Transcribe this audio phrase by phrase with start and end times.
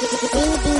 [0.00, 0.79] Baby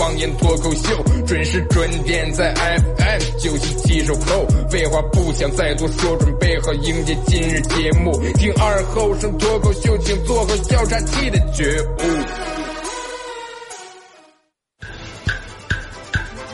[0.00, 4.46] 方言脱口秀，准时准点在 FM 九七七收后。
[4.70, 8.18] 废话不想再多说，准备好迎接今日节目。
[8.38, 12.02] 听二后生脱口秀，请做好笑岔气的觉悟。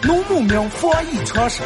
[0.02, 1.62] 农牧民防疫常识，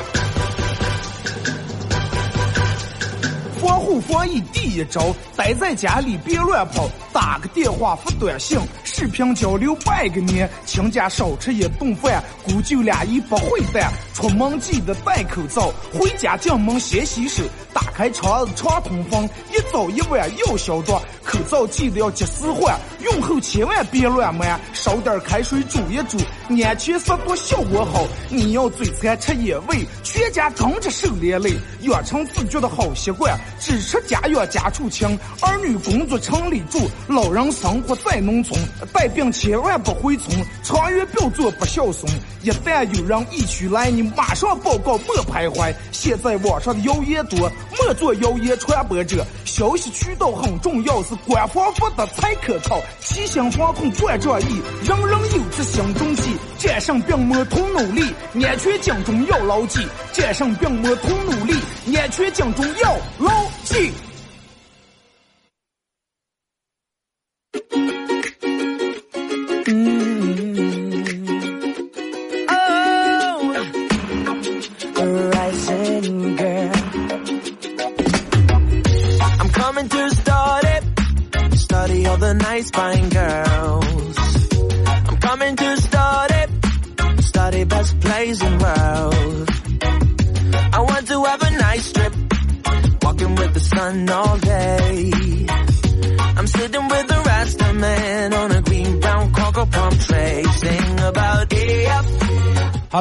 [3.58, 20.92] 防护防疫第一招，待在家里别乱跑，打个电话发短信，视频交流拜个年，请家少吃一顿饭，姑舅俩一不会淡，出门记得戴口罩，回家进门先洗手，打开窗子常通风，一早一晚要消毒，
[21.24, 26.18] 口罩记得要及时换，用后千万别乱买，烧点开水煮一煮，
[26.64, 28.06] 安全消毒效果好。
[28.28, 31.52] 你要嘴馋吃野味，全家跟着受连累，
[31.82, 36.78] 养成自觉的好习惯，只吃家养家畜清，儿女工作城里住，
[37.10, 38.56] 老人生活在农村，
[38.92, 42.06] 带病千万不回村，长远不要做不孝顺。
[42.42, 45.74] 一旦有人疫区来，你马上报告，莫徘徊。
[45.90, 52.80] 现在网上的谣言多，莫做谣言传播者，消息渠道很重要，是官方发的才可靠。
[53.00, 59.80] 齐心防控冠状疫，人人有责心中记，战胜病魔同努力，安全警钟要牢记，
[60.12, 61.54] 战胜病魔同努力，
[61.96, 63.32] 安全警钟要牢
[63.64, 63.90] 记。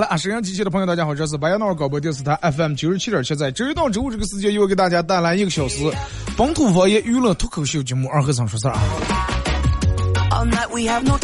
[0.09, 5.83] 啊，沈阳机器的朋友，大家好，这是白羊脑广播电视台 FM 九十七点七，在周一到周五这个时间，又给大家带来一个小时
[6.35, 8.81] 本土方言娱乐脱口秀节目《二和尚说事儿》啊。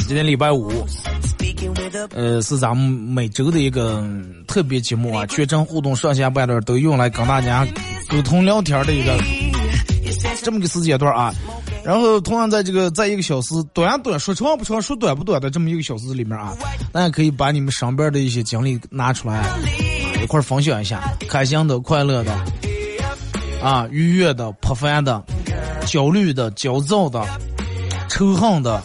[0.05, 0.71] 今天礼拜五，
[2.11, 4.07] 呃，是咱们每周的一个
[4.45, 7.67] 特别节目啊，全程互动，上下半段都用来跟大家
[8.07, 9.17] 沟通聊天的一个
[10.43, 11.33] 这么个时间段啊。
[11.85, 16.51] 然后同样在这个在一个小时短短说长不长说短不短的这么一个小时里面啊，
[16.91, 19.45] 大家可以把你们上边的一些经历拿出来，
[20.23, 22.33] 一块分享一下，开心的、快乐的，
[23.61, 25.23] 啊，愉悦的、破烦的、
[25.85, 27.23] 焦虑的、焦躁的、
[28.09, 28.81] 仇恨的，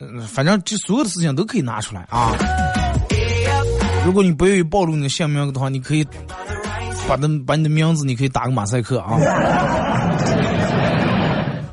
[0.00, 2.32] 嗯，反正这所有的事情都可以拿出来啊。
[4.04, 6.04] 如果你不愿意暴露你的姓名的话，你可以
[7.08, 9.16] 把的把你的名字，你可以打个马赛克啊。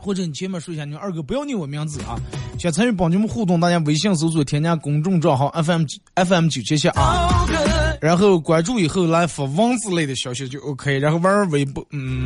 [0.10, 2.18] 或者你前面说一下，你说二哥不要念我名字啊。
[2.58, 5.84] 想参与帮你们互动，大家微信搜索添加公众账号 FM
[6.16, 7.46] FM 九七七啊，
[8.02, 12.26] 然后关注以后来发文字类的消息就 OK，然后玩微博，嗯，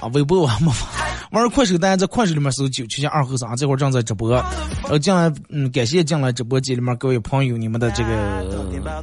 [0.00, 0.86] 啊微博我还没发，
[1.32, 4.44] 玩快手大家在快手里面搜九七七二和尚，这会儿正在直播，然
[4.90, 9.02] 后进来，嗯，感谢进来直播间里面各位朋友你们的这个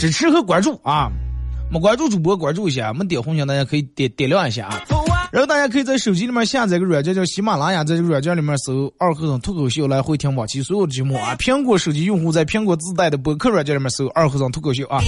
[0.00, 1.08] 支持和关注啊。
[1.70, 4.80] 没关注主播关注一下，没点红心大家可以点点亮一下啊。
[5.30, 11.36] 然后大家可以在手机里面下载个软件叫喜马拉雅，在这个软件里面搜“二和尚脱口秀”来回听往期所有的节目啊。
[11.38, 15.00] 苹果手机用户在苹果自带的播客软件里面搜“二和尚脱口秀”啊。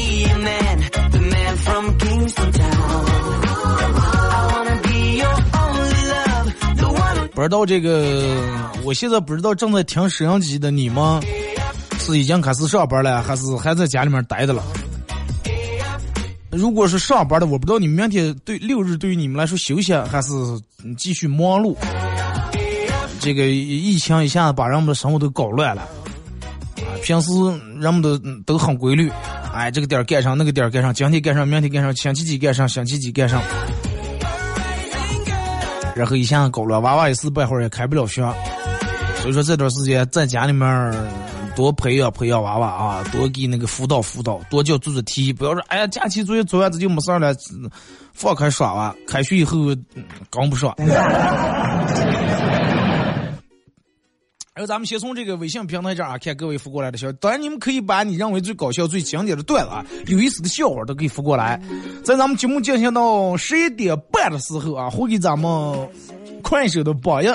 [7.35, 8.37] 不知道这个，
[8.85, 11.23] 我现在不知道正在听摄像机的你们
[11.99, 14.63] 是已经开始上班了，还是还在家里面待着了？
[16.51, 20.31] 如果是上班的，我不知道你明天对六日对于你们来说休息还是
[20.99, 21.77] 继续忙碌。
[23.21, 27.31] 这个疫情一下子把人们的生活都搞乱了，啊，平时
[27.79, 29.13] 人们都都很规律，
[29.53, 33.43] 哎，这个点儿干上，那个点儿干上，今天干上，明天干上，星期几干上，星期几干上。
[35.95, 38.23] 然后一下子搞乱，娃娃一时半会儿也开不了学，
[39.21, 40.67] 所以说这段时间在家里面
[41.57, 47.35] 多培养培养娃娃啊，多给那个辅导辅导，多叫做做题，不要说哎呀假期作业做完这就没事儿了，
[48.13, 50.75] 放开耍吧，开学以后嗯跟不上。
[54.53, 57.17] 然后咱们先从这个微信平台这儿啊看各位发过来的消息。
[57.19, 61.59] 当然，你们可以把你认为最搞笑、最经典的段子、啊、有意思的笑话都可以发过来。
[62.05, 65.89] 在咱们节目进行到十一点半的时候啊，会给咱们
[66.43, 67.29] 快手的榜一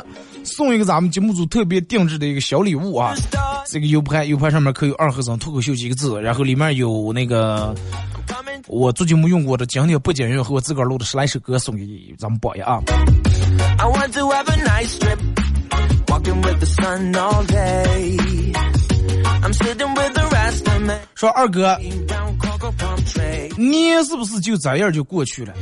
[0.46, 3.14] 送一个咱们节目组特别定制的一个小礼物啊。
[3.68, 7.74] 这个 U 盘 U 盘上面刻有“二和尚脱口秀”几个字，然后里面有那个
[8.68, 11.84] 我最近没用过的经典不检阅和我自个儿录的十来首歌送给
[12.18, 12.80] 咱们宝爷啊。
[21.16, 21.78] 说二哥，
[23.58, 25.54] 年是不是就这样就过去了？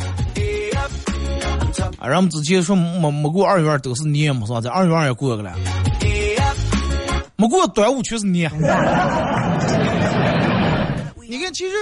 [1.98, 4.62] 啊，人们之前说没没过二月都是年嘛，是吧？
[4.62, 5.54] 在二月二也过个了，
[7.36, 8.52] 没过端午全是年。
[11.28, 11.76] 你看，其实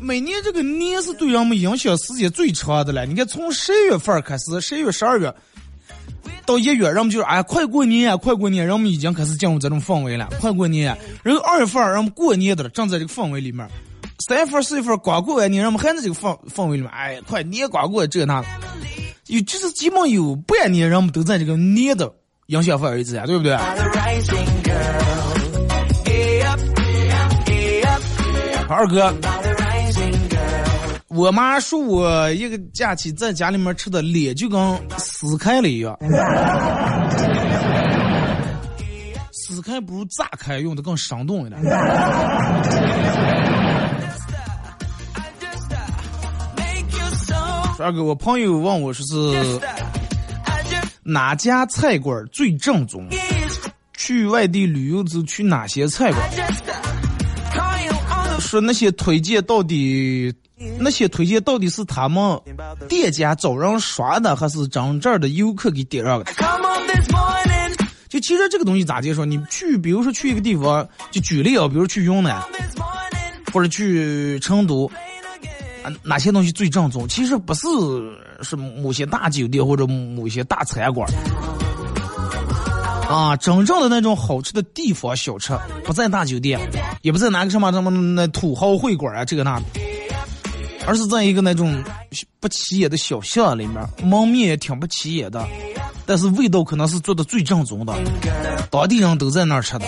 [0.00, 3.06] 每年这个年是对人们影响时间最长的了。
[3.06, 5.32] 你看，从十月份开始，十一月、十二月。
[6.44, 10.28] 到一月，人们就是哎，快过年，快过年，人们已经开始进入这种氛围了。
[10.40, 13.64] 快过年，然后二月份，人们过年的了，正在这个氛围里面。
[14.26, 16.90] 三月份、四月份刚过完年，人们还在这个氛氛围里面。
[16.90, 18.44] 哎，快年刚过这那，
[19.32, 22.12] 有就是基本有半年，人们都在这个捏的
[22.48, 23.54] 影响范围之下，对不对？
[28.68, 29.10] 二哥。
[31.08, 35.96] 我妈说我一个假期在家里面吃的脸就跟撕开了一样，
[39.32, 41.58] 撕开不如炸开用的更生动一点。
[47.78, 49.60] 二哥，我朋友问我说是
[51.02, 53.08] 哪家菜馆最正宗？
[53.96, 56.30] 去外地旅游就去哪些菜馆？
[58.40, 60.32] 说那些推荐到底？
[60.78, 62.40] 那些推荐到底是他们
[62.88, 66.32] 店家找人刷的，还是真正的游客给点上的？
[68.08, 69.24] 就其实这个东西咋介绍？
[69.24, 72.40] 你去，比如说去一个地方，就举例啊，比如去云南，
[73.52, 74.88] 或者去成都，
[75.82, 77.06] 啊，哪些东西最正宗？
[77.08, 77.66] 其实不是
[78.42, 81.08] 是某些大酒店或者某些大餐馆，
[83.08, 85.52] 啊，真正的那种好吃的地方小吃，
[85.84, 86.60] 不在大酒店，
[87.02, 89.60] 也不在哪个什么什么那土豪会馆啊，这个那。
[90.84, 91.80] 而是在一个那种
[92.40, 95.46] 不起眼的小巷里面，门面也挺不起眼的，
[96.04, 97.94] 但是味道可能是做的最正宗的，
[98.68, 99.86] 当地人都在那儿吃的。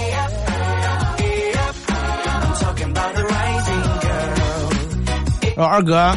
[5.54, 6.12] 说二哥，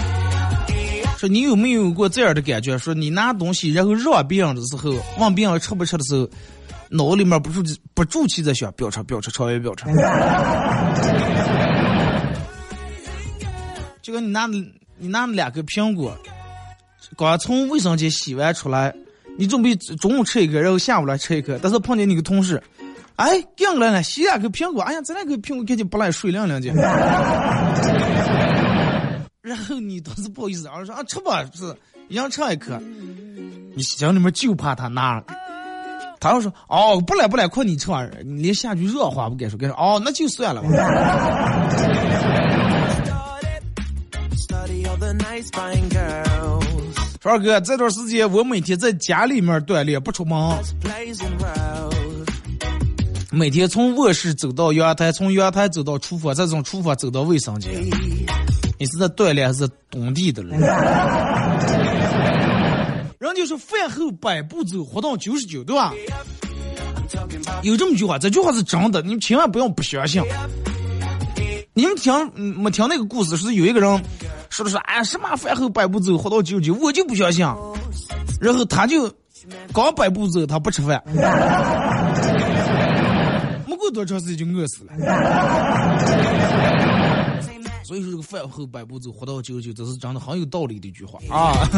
[1.18, 2.76] 说你有没有过这样的感觉？
[2.78, 6.28] 说你拿东西然后让别人的时候，问别人吃不吃的时候，
[6.90, 7.62] 脑里面不住
[7.94, 9.86] 不住气在想，不要吃，不要吃，超越不要吃。
[14.02, 16.18] 就跟你拿你拿两个苹果，
[17.16, 18.92] 刚从卫生间洗完出来，
[19.38, 22.60] 你准备中午吃一个，然后下午来吃一个，但是碰见你个同事，
[23.18, 26.74] 哎，硬来了，洗两个苹果，哎呀，这两个苹果赶紧不来水亮亮的。
[29.48, 31.74] 然后你当时不好意思，然后说啊，吃吧，是
[32.10, 32.78] 一样吃一颗，
[33.76, 35.24] 你心里面就怕他拿，
[36.20, 40.62] 他要说哦，不来不来，快你吃完，你连下句热话不敢说，敢说哦，那就算了。
[47.22, 50.38] 说二哥，这段时间我每天在家里面锻炼，不出门。
[53.32, 57.72] 每天从卧室走到阳台，从阳台走到厨房，再从厨房走到卫生间。
[58.80, 60.60] 你是在锻炼还是动地的人？
[63.20, 65.92] 人家说饭后百步走，活到九十九，对吧？
[67.64, 70.22] 有这么句话，这句话是真的，你们千万不要不相信。
[71.74, 73.36] 你们听没听那个故事？
[73.38, 74.04] 是有一个人
[74.50, 77.46] 说的是，哎，什么饭后百步走，活到九十九，我就不相信。
[78.40, 79.12] 然后他就
[79.74, 81.02] 刚百步走，他不吃饭，
[83.66, 84.92] 没过多长时间就饿死了。
[87.88, 91.54] 所以说，这个饭后百步走，活到九十九，这是真的很有道理的一句话啊。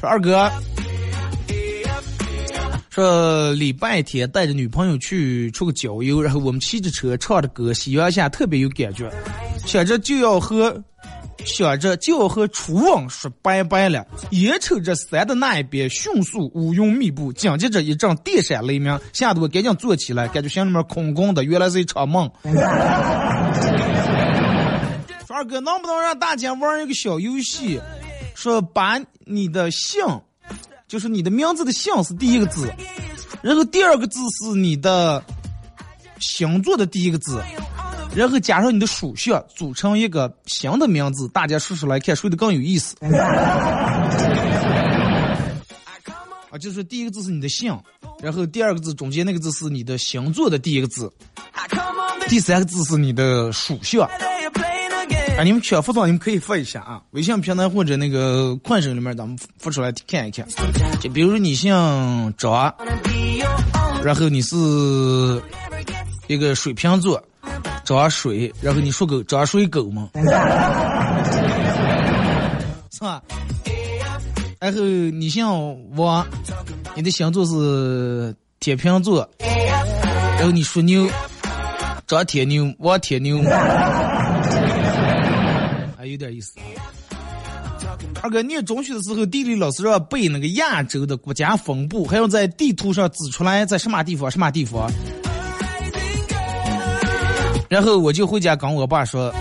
[0.00, 0.50] 说二哥。
[2.88, 9.12] 说礼拜天带着女朋友去出个郊游，然后我们骑着车唱着歌，夕阳下特别有感觉，
[9.66, 10.82] 想着就要和
[11.44, 14.06] 想着就要和楚王说拜拜了。
[14.30, 22.30] 眼瞅着山的那一边迅速乌云密布，紧接着一阵电闪雷鸣，吓得我赶紧坐起来，感觉心里面空空的，原来是一场梦。
[25.26, 27.80] 说二哥，能不能让大家玩一个小游戏？
[28.34, 30.04] 说把你的姓。
[30.86, 32.66] 就是你的名字的姓是第一个字，
[33.42, 35.22] 然后第二个字是你的
[36.18, 37.42] 星座的第一个字，
[38.14, 42.96] 然后加上你的属相，组成一个新的名字，大家说出来看谁的更有意思。
[46.50, 47.78] 啊，就是第一个字是你的姓，
[48.22, 51.12] 然后第二个字中间那个字是你的星座的第一个字，
[52.26, 54.08] 第三个字是你的属相。
[55.36, 60.44] 啊，你们缺服装你们可以发一下啊，微信平台或者那个快手里面，咱们发出来看一看。
[61.00, 61.70] 就比如说你姓
[62.36, 62.74] 张，
[64.02, 64.56] 然后你是
[66.26, 67.22] 一个水瓶座，
[67.84, 70.10] 张水，然后你属狗，张水狗嘛，
[72.90, 73.22] 是吧？
[74.60, 75.54] 然后你像
[75.96, 76.26] 我，
[76.94, 81.08] 你的星座是天秤座，然后你属牛，
[82.06, 83.40] 找铁牛，我铁牛，
[85.96, 86.54] 还有点意思。
[88.20, 94.90] 二哥念中学的时候，地理老师让背那个亚洲的国家分布，还要在地图上指出来在什么地方，什么地方。
[97.68, 99.32] 然后我就回家跟我爸说：“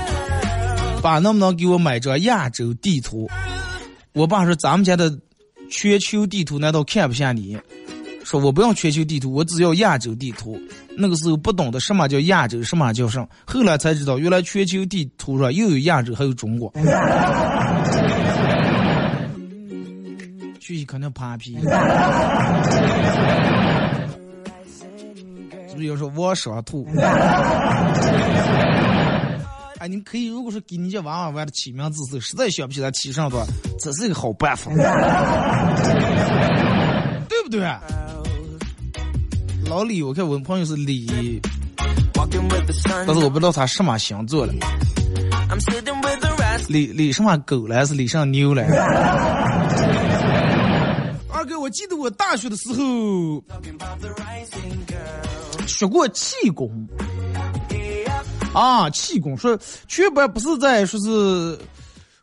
[1.02, 3.30] 爸，能不能给我买张亚洲地图？”
[4.14, 5.12] 我爸说：“咱们家的
[5.70, 7.58] 全球地图难道看不下你？
[8.24, 10.60] 说我不用全球地图，我只要亚洲地图。
[10.98, 16.70] 那个时候不懂得什么叫亚洲，什么叫什么，后来才知道，原来全球地图上又有亚洲，还有中国。
[20.60, 21.58] 学习肯定扒皮，
[25.78, 25.88] 不是？
[25.88, 26.86] 有时候我说吐。
[29.80, 33.46] 哎，你可以，如果说给你家娃娃玩的起名字时，实在想不起来起上的，
[33.80, 34.72] 这是一个好办法，
[37.30, 37.62] 对不对？
[39.70, 41.40] 老李，我看我朋友是李，
[42.16, 44.54] 但是我不知道他什么星座了。
[46.68, 47.86] 李李什么狗来？
[47.86, 48.64] 是李上牛来？
[51.32, 53.44] 二哥，我记得我大学的时候
[55.68, 56.88] 学过气功。
[58.54, 61.60] 啊，气功说全班不是在说是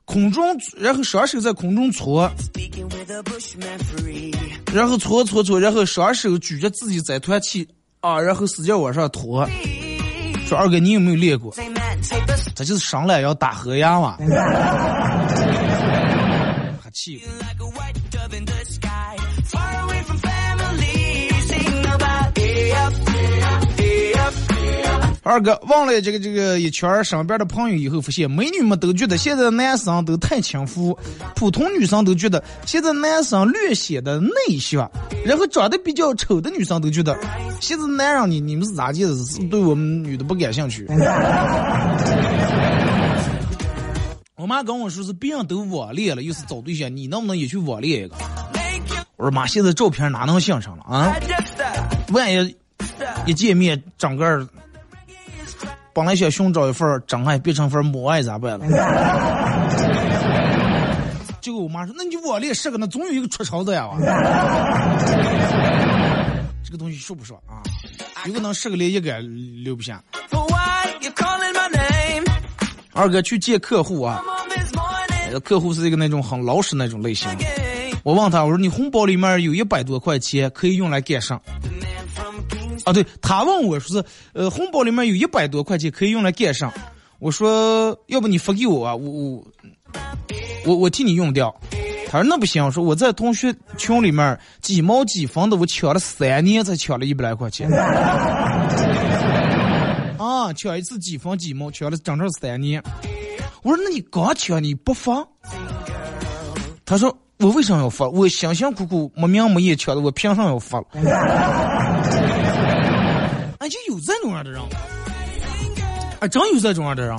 [0.05, 0.45] 空中，
[0.77, 2.29] 然后双手在空中搓，
[4.73, 7.69] 然后搓搓搓，然后双手举着自己在团气
[8.01, 9.49] 啊，然后使劲往上拖。
[10.47, 11.55] 说二哥，你有没有练过？
[12.55, 14.17] 他就是上来要打河牙嘛。
[16.83, 17.23] 还气。
[25.25, 30.97] 二哥问了这个这个一圈身边的朋友以后，发现美女们都觉得现在男生都太轻浮，
[31.35, 34.89] 普通女生都觉得现在男生略显得内向，
[35.25, 37.19] 然后长得比较丑的女生都觉得
[37.59, 38.99] 现在男人你你们是咋的？
[39.25, 40.87] 是对我们女的不感兴趣？
[44.37, 48.15] 我妈跟我说是别人都网恋了，又是找对象，你能不能也去网恋一个？
[49.17, 51.17] 我说妈，现在照片哪能相上了啊？
[52.09, 52.55] 万一
[53.25, 54.47] 一见面整个。
[55.95, 58.67] 本来想寻找一份真爱，变成份母爱咋办了？
[61.41, 63.89] 结果我妈说：“那你网恋十个，那总有一个出潮的呀。”
[66.65, 67.63] 这个东西说不说啊？
[68.27, 69.19] 有可能十个连一个
[69.63, 70.03] 留不下。
[72.93, 74.23] 二哥去见客户啊，
[75.45, 77.29] 客户是一个那种很老实那种类型。
[78.03, 81.39] 我问他，我说你红包里面有一百多块钱，可以用来干啥？
[82.85, 86.73] 啊，对他问我说是，呃，红包里面有一百多块钱可以用来干啥？
[87.19, 89.45] 我说要不你发给我啊，我我
[90.67, 91.55] 我我替你用掉。
[92.11, 97.69] 他说那不行，我说我在同学群里面几毛几分的，我抢了三年才抢了一百来块钱。
[100.19, 102.83] 啊，抢一次几分几毛，抢了整整三年。
[103.63, 105.27] 我说那你刚抢你不发？
[106.85, 108.07] 他说我为什么要发？
[108.09, 110.79] 我辛辛苦苦没名没业抢的，我凭什么要发？
[113.69, 114.61] 就有这种样的人，
[116.21, 117.17] 啊，真有这种样的人。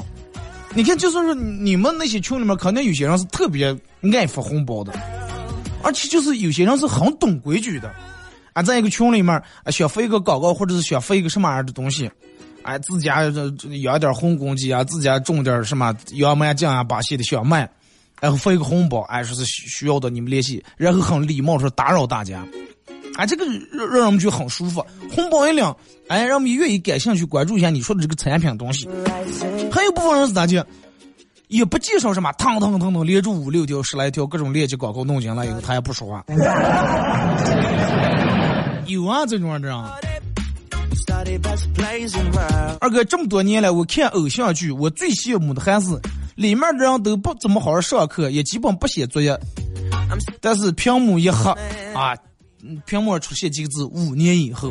[0.73, 3.73] 你看，就算是你们那些群里面，肯定有些人是特别
[4.13, 4.93] 爱发红包的，
[5.81, 7.89] 而且就是有些人是很懂规矩的。
[8.51, 12.09] 啊，在一个群里面，啊，想发一个广告，或者是想发一个什么样的东西，
[12.63, 13.23] 哎，自家
[13.81, 17.69] 养点红公鸡啊，自家种点什么杨梅酱啊，把些的小麦，
[18.21, 22.45] 然后发一个红包，哎，说是需要的你们联系，然后很礼貌说打扰大家。
[23.15, 25.63] 啊，这个让让人们觉得很舒服，红包一领，
[26.07, 28.87] 哎，让我们愿意感兴趣关注一下你说的这个产品东西。
[29.71, 30.65] 还有部分人是咋的，
[31.47, 36.25] 也不介绍什么，腾腾腾腾连着五六条、十来条各种链接广告弄进来以后，他也不说话。
[38.87, 39.73] 有啊，这种人。
[42.79, 45.87] 二哥，这么多年来，我看偶像剧，我最羡慕的还是
[46.35, 49.39] 里面的人都不怎么好好上课，也基本不写作业，
[50.41, 51.49] 但是屏幕一黑
[51.93, 52.15] 啊。
[52.85, 54.69] 屏幕上出现几个字“五年以后”。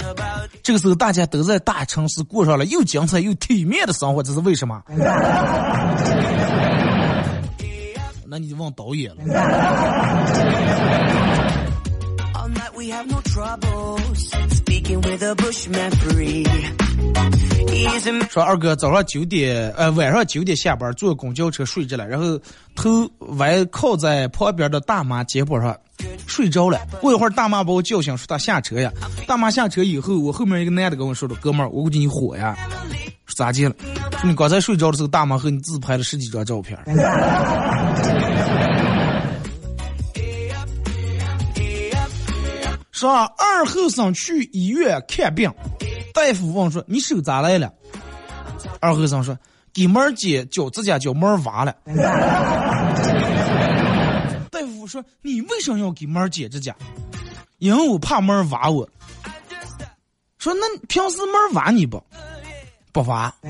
[0.62, 4.82] 这个时候大家都在大城市过上了又精彩又体面的生活，这是为什么？
[8.26, 9.22] 那你就问导演了。
[18.30, 22.38] 说二哥早上九点，呃晚上九点下班，坐公交车睡着了，然后
[22.74, 25.76] 头歪靠在旁边的大妈肩膀上
[26.26, 26.80] 睡着了。
[27.00, 28.92] 过一会儿大妈把我叫醒，说她下车呀。
[29.26, 32.56] 大妈下车以后，我后面一个男的跟我说的，哥们儿，我估计你火呀。
[33.26, 33.74] 说咋的了？
[34.20, 36.76] 说你刚才睡着的时候，大妈和你自拍了十几张照片。
[42.90, 45.50] 说二后生去医院看病，
[46.26, 47.70] 大夫问说：“你手咋来了？”
[48.80, 49.38] 二后生说
[49.74, 51.76] ：“给妹儿姐脚指甲叫妹儿挖了。
[54.50, 56.74] ”大夫说：“你为什么要给妹儿剪指甲？”
[57.60, 58.88] 因为我怕妹儿挖我。
[60.38, 62.02] 说：“那平时妹儿挖你不？
[62.90, 63.30] 不挖。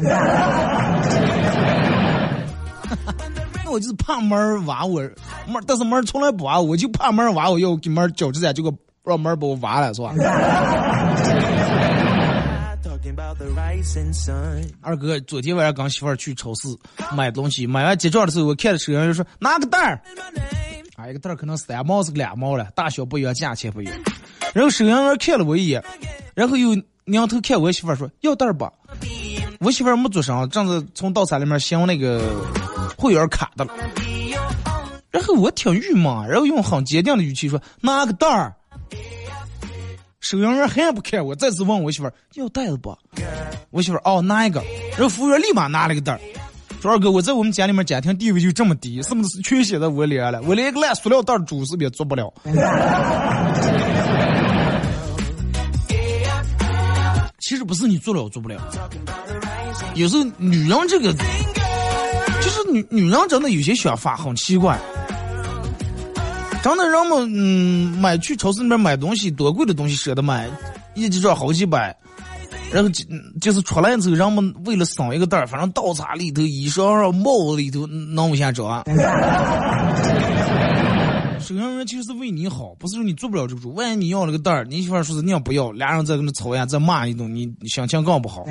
[3.64, 5.00] 那我就是怕妹儿挖我，
[5.46, 8.74] 妹儿，但是妹儿从来不挖我，就怕妹儿挖我，要给妹儿脚指甲，结果。
[9.06, 10.14] 让猫儿把我挖了是吧？
[14.80, 16.68] 二哥昨天晚上跟媳妇儿去超市
[17.14, 20.00] 买东西，买完结账的时候，我看着收银员说拿个袋儿，
[20.96, 23.94] 啊一个袋儿可能三毛是个两毛了，大小不一样，价钱不一样。
[24.52, 25.82] 然后收银员看了我一眼，
[26.34, 28.70] 然后又扭头看我媳妇儿说要袋儿不？
[29.60, 32.20] 我媳妇儿没做声，正在从到餐里面想那个
[32.96, 33.72] 会员卡的了。
[35.10, 38.54] 然后我挺郁闷，然后用很坚定的语气说拿个袋儿。
[40.24, 42.96] 收银员还不看我，再次问我媳妇要袋子不？
[43.68, 46.20] 我媳妇哦拿一个，然后服务员立马拿了个袋儿，
[46.80, 50.40] 说二哥我在我们家里面家庭地位就这么低，是不是全写在我脸上了？
[50.46, 52.32] 我连个烂塑料袋主是也做不了。
[57.40, 58.56] 其实不是你做了做不了，
[59.94, 64.80] 有时候女人这个，就是女女人真的有些想法很奇怪。
[66.64, 70.48] 真的人们嗯买去超市里面买东西多贵的东西舍得买，
[70.94, 71.94] 一直装好几百，
[72.72, 73.04] 然后就
[73.38, 78.82] 就是出来之后，人们为了省一个袋儿，反正刀叉里头、衣裳上、帽子里头弄不下装。
[81.38, 83.74] 收银员就是为你好，不是说你做不了这个主。
[83.74, 88.42] 万一你要了个袋儿，你媳妇说是你要不要，俩人在跟那吵呀，再骂一顿，你心情更不好。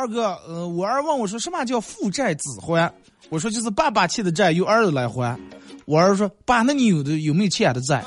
[0.00, 2.90] 二哥，呃，我儿问我说什么叫父债子还？
[3.28, 5.38] 我说就是爸爸欠的债由儿子来还。
[5.84, 8.02] 我儿说爸，那你有的有没有欠的债？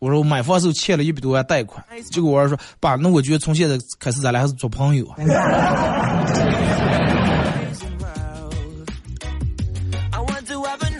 [0.00, 1.84] 我说我买房时候欠了一百多万贷款。
[2.10, 5.14] 结果我儿说爸，那我觉得从现在开始咱俩还是做朋友啊。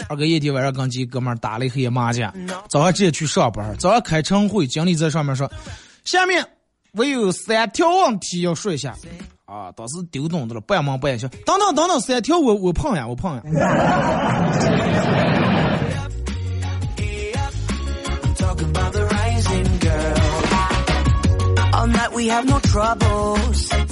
[0.07, 2.33] 二哥夜天晚上跟几哥们打了一黑夜麻将，
[2.69, 3.75] 早上直接去上班。
[3.77, 5.51] 早上开晨会，经理在上面说，
[6.05, 6.41] 下面
[6.93, 8.95] 我有三条问题要说一下。
[9.49, 11.27] 啊，当时丢东的了，半忙半笑。
[11.43, 13.41] 等等等等，三条我我碰呀，我碰呀。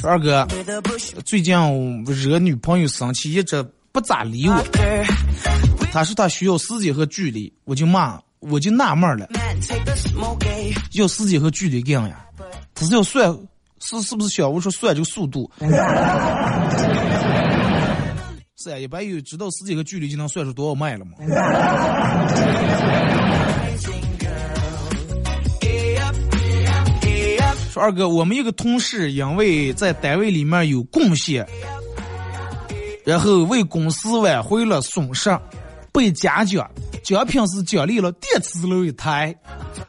[0.03, 0.47] 二哥，
[1.25, 1.55] 最近
[2.05, 4.63] 惹女朋友生气，一直不咋理我。
[5.91, 9.27] 他说他需要时间和距离，我就骂，我就纳闷了，
[10.93, 12.23] 要时间和距离干呀？
[12.75, 13.35] 他是要算。
[13.79, 15.49] 是是不是小吴说算这个速度？
[18.59, 21.11] 是呀，一般有知道时间和距离就能算出多少迈了吗？
[27.71, 31.47] 说二哥，我们一个同事因为在单位里面有贡献，
[33.05, 35.29] 然后为公司挽回了损失，
[35.93, 36.67] 被嘉奖。
[37.03, 39.33] 奖品是奖励了电磁炉一台，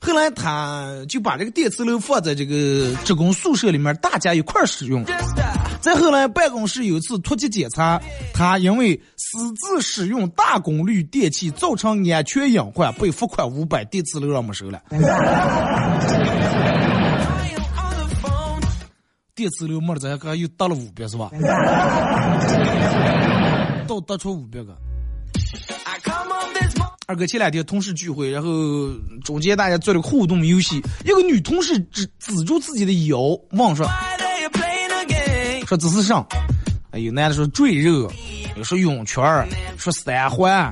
[0.01, 5.05] 后来他就把这个电磁炉放在这个职工宿舍里面，大家一块使用。
[5.81, 8.01] 再后来办公室有一次突击检查，
[8.33, 14.81] 他因为私自使用大功率电器造成安全隐患，被罚款五百，电磁炉让没收了。
[19.35, 21.31] 电磁炉没了，咱刚又得了五百是吧？
[23.87, 24.77] 都得出五百个。
[27.11, 28.51] 二哥前两天同事聚会，然后
[29.25, 33.19] 中间大家做了个互动游戏，一个女同事指指住自己的腰，
[33.53, 33.89] 问说
[35.67, 36.23] ：“说这是啥？”
[36.93, 38.13] 哎，有男的说赘肉，
[38.57, 40.71] 有说涌泉儿，说三环，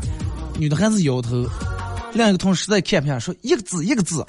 [0.59, 1.43] 女的还是摇头。
[2.13, 4.23] 另一个同事实在看不下说一个字一个字。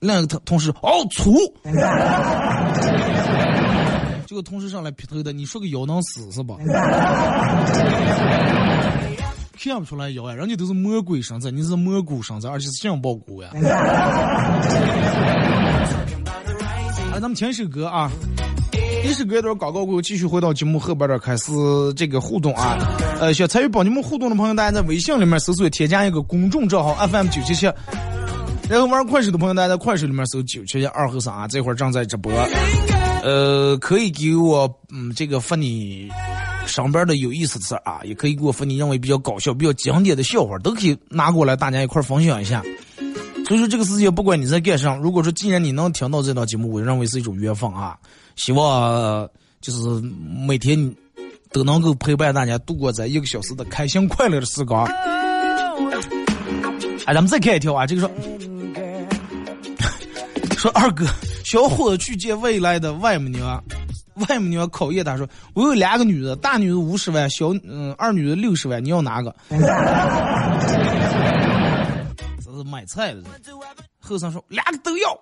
[0.00, 1.34] 另一个同同事哦粗。
[4.26, 6.56] 这个同事上来劈头的，你说个腰能死是吧？
[9.58, 13.50] 看不出来妖呀，人家都是魔鬼身材，你是蘑菇身材，而且是杏鲍菇呀。
[17.12, 18.10] 来， 咱们听一首歌啊。
[19.04, 21.52] 一首歌一段广告过后，继续回到节目后边儿开始
[21.94, 22.78] 这个互动啊。
[23.20, 27.66] 呃，想参与帮你们互动的朋友，大家在微信里面搜索添加一个公众账号 FM 九七七。
[28.66, 32.32] 然后玩快手的朋友，大家在快手里面搜九七七二和三啊，这会儿正在直播。
[33.22, 36.08] 呃，可以给我嗯这个发你
[36.66, 42.62] 上边的有意思的事啊，也可以给我发你认为比较搞笑、比较经典的笑话，都可以拿过来，大家一块分享一下。
[43.46, 47.96] 所以说这个世界不管你在干啥，如果说既然你能听到这档节目，我认为是一种缘分啊。
[48.36, 49.28] 希望
[49.60, 50.00] 就是
[50.46, 50.94] 每天
[51.52, 54.86] 都能够陪伴大家度过这一个小时的开心快乐的时光。
[57.04, 58.10] 哎，咱们再看一条啊，这个说
[60.56, 61.04] 说二哥，
[61.44, 63.62] 小伙去见未来的外母娘，
[64.28, 69.34] 外母娘考验他说：“我有两个女的，大女的五十万，小嗯二女的六十万，你要哪个？”
[72.44, 73.22] 这是买菜的。
[73.98, 75.18] 后生说：“两个都要。”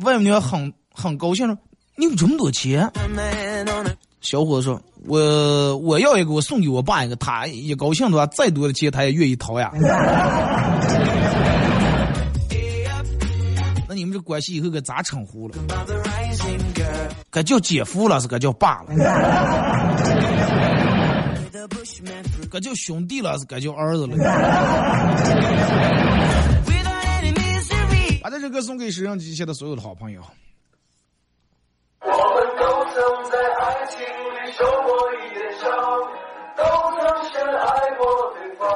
[0.00, 0.72] 外母娘很。
[0.94, 1.56] 很高兴说
[1.96, 2.86] ：“你有这么多钱？”
[4.20, 7.16] 小伙子说：“我我要一个，我送给我爸一个。
[7.16, 9.72] 他一高兴的话，再多的钱他也愿意掏呀。”
[13.92, 15.54] 那你们这关系以后该咋称呼了？
[17.30, 18.94] 该叫姐夫了，是该叫爸了？
[22.50, 24.16] 该叫兄弟了，是该叫儿子了？
[28.22, 30.22] 把这首歌送给收音机前的所有的好朋友。
[36.56, 37.02] 都曾
[37.32, 38.68] 深爱过对方。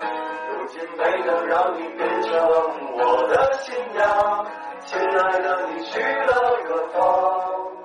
[0.00, 2.32] 如今没能让你变成
[2.94, 4.46] 我的新娘，
[4.84, 7.75] 亲爱的，你去了远方？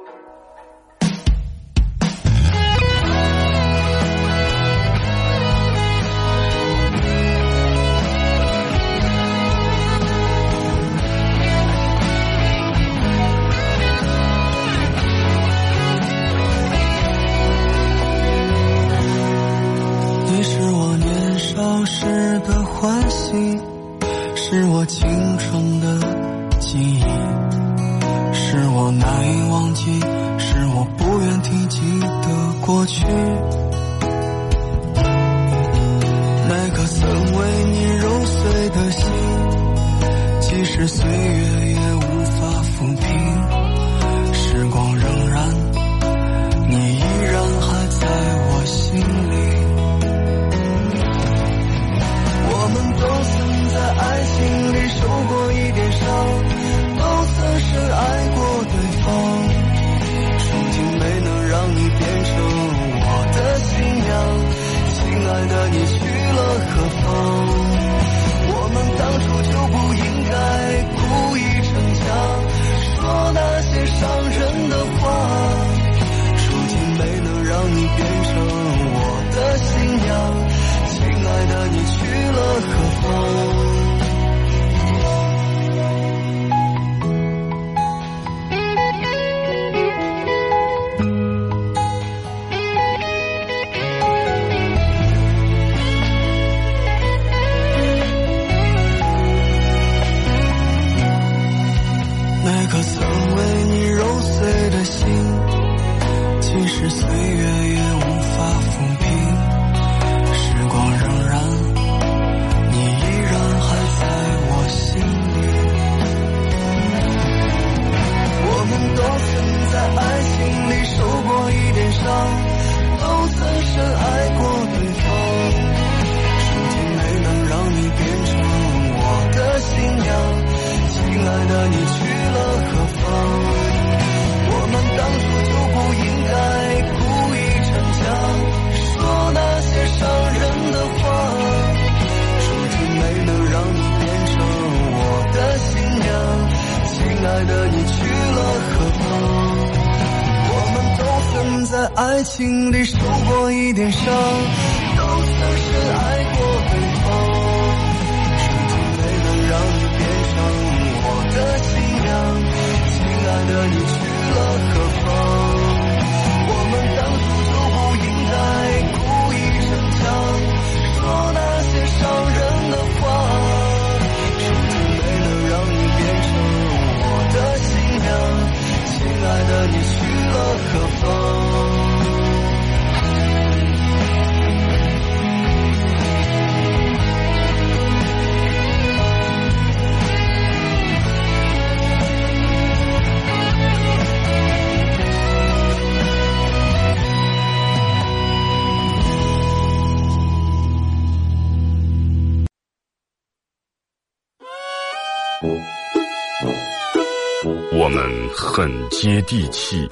[208.54, 209.88] 很接地气，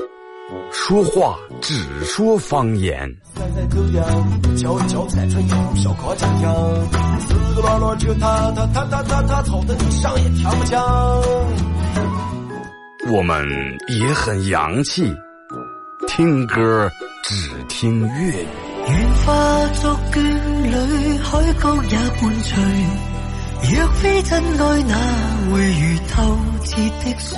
[0.69, 3.09] 说话只说方言。
[4.57, 6.53] 敲一敲菜春阳，小烤酱香，
[7.21, 10.83] 四个落落就他他他他他他吵得你上也跳不响。
[13.09, 13.47] 我们
[13.87, 15.09] 也很洋气，
[16.05, 16.91] 听歌
[17.23, 18.47] 只听粤语。
[18.89, 20.21] 愿化作眷
[20.63, 22.61] 侣，海角也伴随。
[23.61, 24.95] 若非真爱，哪
[25.51, 27.37] 会如透彻的水？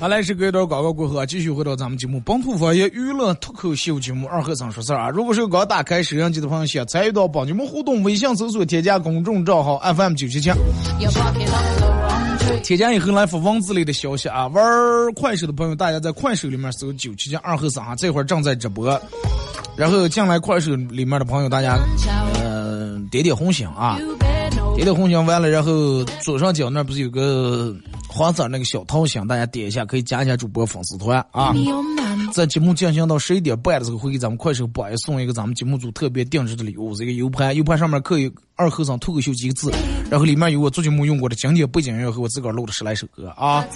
[0.00, 5.10] 好，来是隔一段广告过后啊，继续回到咱们节目《本土方言娱乐脱口秀》节目二和尚说事儿啊。
[5.10, 10.50] 如果是刚打开摄像机的朋友，想参与到帮你们互动，微信搜索添加公众账号 FM 九七七.
[12.62, 14.46] 添加以后来发文字类的消息啊。
[14.46, 14.64] 玩
[15.14, 18.98] 快手的朋友，大家在快手里面搜九七七二和尚啊，这会儿正在直播。
[19.76, 21.78] 然后进来快手里面的朋友，大家
[22.42, 23.98] 呃点点红心啊，
[24.74, 27.76] 点点红心完了，然后左上角那不是有个
[28.08, 31.54] 黄色那个小桃心，大家点一下，可以加一下主播粉丝团啊。
[32.32, 39.70] 在节目进行到十一点半的时候，会给咱们快手榜一送一个咱们节目组特别定制的礼物，这个 U 盘，U 盘上面刻有“二和尚脱口秀”几个字，
[40.10, 43.66] 然后里面有我做节目用过的经典背景音乐和我自个儿录的十来首歌啊。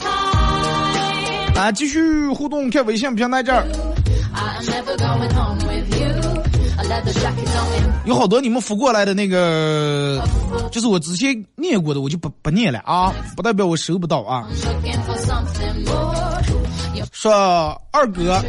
[1.55, 3.67] 啊，继续互动，看微信平台这儿
[8.05, 10.23] 有好多你们扶过来的那个，
[10.71, 14.47] 就是我之前念过的，我就不不念了啊，不代表我收不到啊。
[17.13, 17.33] 说
[17.91, 18.43] 二哥，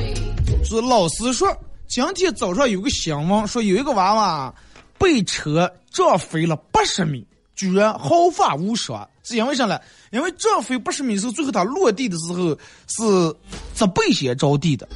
[0.63, 1.47] 说老师说
[1.87, 4.53] 今天早上有个新闻，说有一个娃娃
[4.97, 9.79] 被车撞飞了八十米，居然毫发无伤，是因为啥呢？
[10.11, 12.49] 因为撞飞八十米的时候，最后他落地的时候
[12.87, 13.35] 是
[13.73, 14.87] 责备先着地的，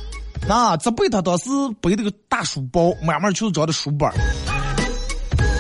[0.48, 1.50] 啊，责备他当时
[1.82, 4.14] 背那个大书包，满满全是装的书本儿，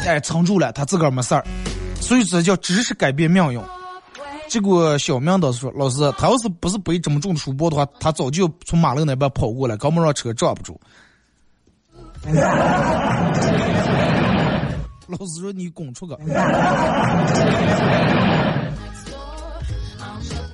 [0.08, 1.46] 哎，撑住了，他自个儿没事儿，
[2.00, 3.62] 所以这叫知识改变命运。
[4.48, 10.82] 结果小明倒是说：“老师，他要是不是背这么重的书包的话，他早就从马路那边跑过来，根本让车撞不住。
[15.06, 16.15] ”老师说：“你滚出去！”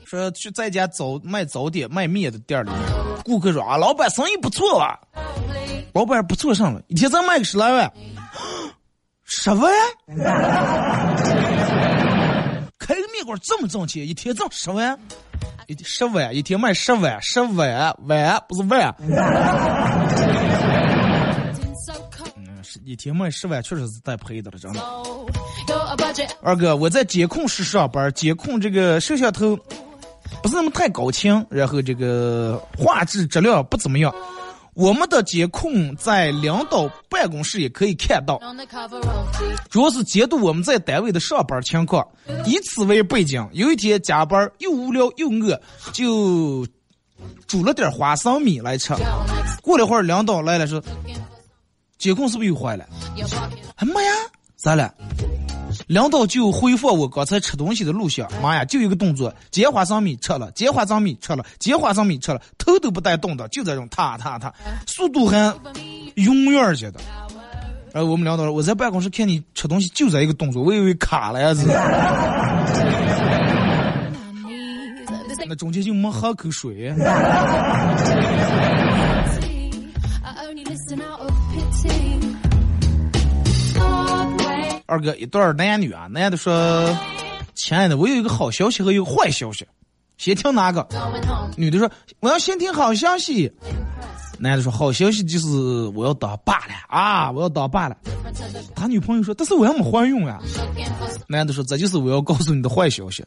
[0.06, 2.80] 说去在家早卖早点卖面的店里面，
[3.24, 4.98] 顾客说：“啊，老板生意不错啊，
[5.94, 7.92] 老板不错上了，一天咱卖个十来万，
[9.24, 9.72] 十万。”
[12.78, 14.96] 开个面馆这么挣钱，一天挣十万，
[15.66, 18.96] 一天十万，一天卖十万，十万万不是万。
[19.00, 19.10] 嗯，
[22.62, 24.80] 是一天卖十万，确实是带赔的了，真的。
[26.44, 29.58] 二哥，我在监控室上班，监控这个摄像头
[30.46, 34.14] 不是那么太高清，然后这个画质质量不怎么样。
[34.76, 38.40] 我们的监控在领导办公室也可以看到，
[39.72, 42.08] 主要是监督我们在单位的上班情况。
[42.46, 45.60] 以此为背景，有一天加班又无聊又饿，
[45.92, 46.64] 就
[47.48, 48.94] 煮了点花生米来吃。
[49.64, 50.80] 过了会儿，领导来了说
[51.98, 52.86] ：“监控是不是又坏了？”
[53.78, 54.12] 哎妈呀，
[54.58, 54.94] 咋了？
[55.88, 64.54] 领导就回复我刚才吃东西的录像，妈呀，就一个动作，接花生米吃了，接花生米吃了，接花生米吃了，头都不带动的，就这种踏踏踏，
[64.88, 65.54] 速度很
[66.16, 67.00] 永远儿些的。
[67.94, 71.66] 然后我们领导说，我在办公室看你吃东西就这一个动作，我以为卡了呀是。
[75.48, 76.92] 那中间就没喝口水。
[84.88, 86.88] 二哥，一对男女啊，男的说
[87.56, 89.68] ：“亲爱的，我有一个好消息和一个坏消息，
[90.18, 90.88] 先听哪个？”
[91.58, 91.90] 女的说
[92.22, 93.52] ：“我要先听好消息。”
[94.38, 95.48] 男的说：“好消息就是
[95.96, 97.98] 我要当爸了啊，我要当爸了。”
[98.76, 100.40] 他女朋友说：“但是我还没怀孕呀。”
[101.28, 103.26] 男的说：“这就是我要告诉你的坏消息。”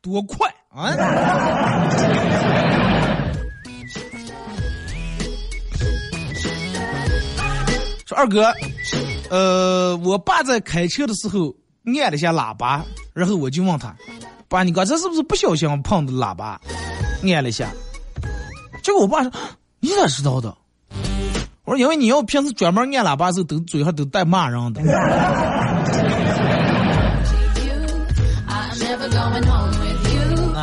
[0.00, 0.90] 多快啊！
[8.14, 8.52] 二哥，
[9.30, 13.94] 呃，我爸在开车的时候按了一下喇叭，然后我就问他
[14.48, 16.60] ：“爸，你刚才是不是不小心碰的喇叭？
[17.22, 17.68] 按了一下。”
[18.82, 19.32] 结果我爸说
[19.80, 20.56] ：“你咋知道的？”
[21.64, 24.82] 我说：“因为你要平时专门按喇叭的时候，都嘴上都带骂人的。”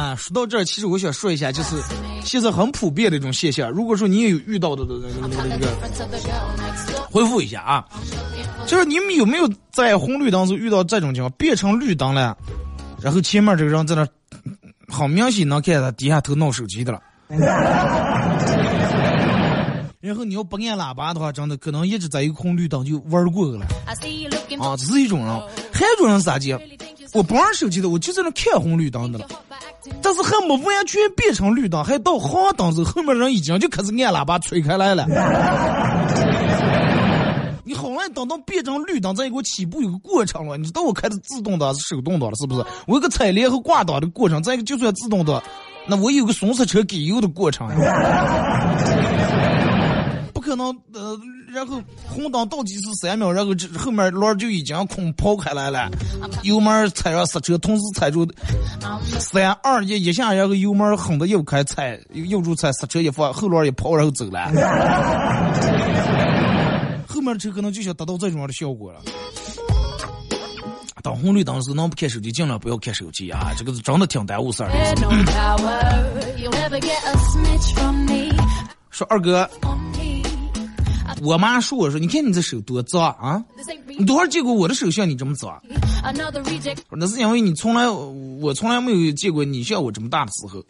[0.10, 1.76] 啊，说到这儿，其实我想说一下，就是
[2.26, 3.70] 现在很普遍的一种现象。
[3.70, 5.68] 如果说你也有遇到的那个那个那个，
[7.12, 7.86] 回复一下啊，
[8.66, 12.36] 就是你们有没有在红绿灯时遇到这种情况，变成绿灯了，
[13.00, 14.08] 然后前面这个人在那，
[14.88, 17.00] 很明显能看见他低下头弄手机的了。
[20.02, 23.66] 然后你要不按喇叭的话，真的可能一直在一个红绿灯就玩过了。
[23.86, 23.94] 啊，
[24.78, 25.30] 这是一种人，
[25.74, 26.58] 还有一种人啥的？
[27.14, 29.28] 我不玩手机的，我就在那看红绿灯的了。
[30.02, 35.06] 但是还没完全变成绿灯，还到黄灯时候，后面人已经就开始按喇叭吹开来了。
[37.64, 40.58] 你好难等到变成绿灯，再给我起步有个过程了。
[40.58, 42.66] 你知道我开的自动挡是手动挡了，是不是？
[42.88, 45.42] 我有个踩离和挂档的过程，再一个就算自动挡，
[45.88, 47.76] 那我有个松死车给油的过程呀
[50.40, 51.20] 不可能，呃，
[51.54, 55.92] 然后红灯倒计时三秒，然后这后面轮就已经空抛开来了，
[56.44, 58.26] 油门踩上刹车，同时踩住
[59.20, 64.50] 三二一一下，然后油门狠的又开踩，又住踩刹车一放，后轮一抛，然后走了。
[67.06, 69.02] 后面的车可能就想达到这种样的效果了。
[71.04, 73.52] 当红绿灯时能不看手机，尽量不要看手机啊！
[73.58, 74.76] 这个是真的挺耽误事儿的。
[78.90, 79.50] 说二哥。
[81.22, 83.44] 我妈说：“我说，你看你这手多脏啊！
[83.98, 85.62] 你多少见过我的手像你这么脏？
[86.92, 90.64] 那是因为你从来，我从来没有见过你像我这么大的时候。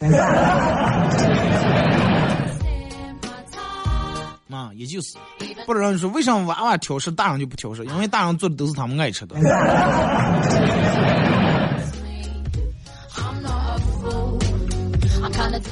[4.50, 5.16] 啊，也就是，
[5.64, 7.84] 不知道你说为什么娃娃挑食，大人就不挑食？
[7.86, 9.36] 因为大人做的都是他们爱吃的。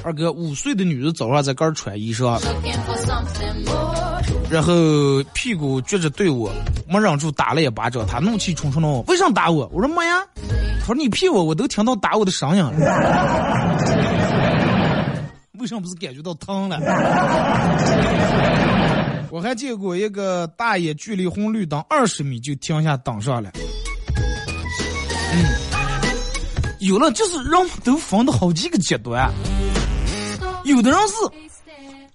[0.02, 2.40] 二哥，五岁的女的早上在这儿穿衣裳。
[4.50, 4.72] 然后
[5.34, 6.50] 屁股撅着对我，
[6.88, 8.06] 没忍住打了一巴掌。
[8.06, 10.24] 他怒气冲冲的问：“为啥打我？”我说：“妈呀。”
[10.80, 12.72] 他说：“你屁我，我都听到打我的声音了。
[15.60, 16.78] ”为什么不是感觉到疼了？
[19.30, 23.50] 我还见过一个大爷，距离红绿灯二十米就停下挡上了。
[25.34, 25.44] 嗯，
[26.78, 27.52] 有了，就是人
[27.84, 29.30] 都分的好几个阶段，
[30.68, 31.14] 有的人是。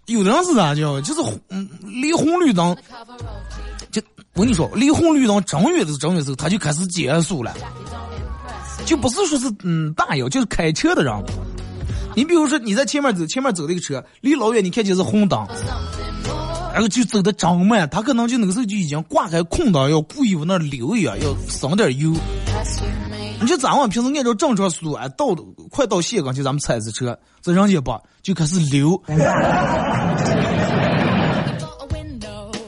[0.08, 1.00] 有的人是啥叫？
[1.00, 2.76] 就是嗯，离红绿灯，
[3.89, 4.02] 就
[4.34, 7.54] 我跟你说，离红绿灯正月的正月时候，他就开始减速了，
[8.86, 11.24] 就不是说是嗯大摇，就是开车的人。
[12.16, 15.48] 你比如说你在前面走，前面走那个车离老远，你看见是红灯，
[16.74, 22.12] 然后就走的真慢，他可能就那个时候就已经挂开空档，要故意往那溜一下，要省点油。
[23.40, 25.28] 你就咱们平时按照正常速度，哎，到
[25.70, 28.96] 快到线刚，就咱们踩着车，这人家吧就开始溜。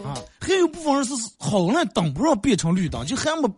[0.04, 3.50] 啊，还有部分人是好难等不上变成绿灯，就还没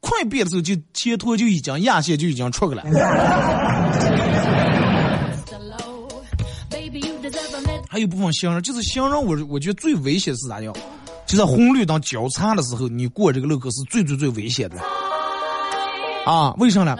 [0.00, 2.84] 快变的时候，就前头就已经压线就已经出去了。
[7.94, 10.74] 还有部分行人，就是行人，我我觉得最危险是啥样？
[11.26, 14.78] 就在红绿灯交叉的时候，你过这个路口是最最最危险的。
[16.26, 16.96] 啊，为什么呢？